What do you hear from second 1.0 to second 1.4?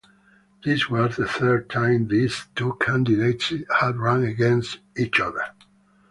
the